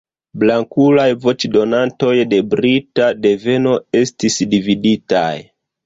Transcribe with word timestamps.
Blankulaj 0.43 1.05
voĉdonantoj 1.25 2.15
de 2.33 2.41
brita 2.55 3.13
deveno 3.29 3.79
estis 4.05 4.45
dividitaj. 4.57 5.33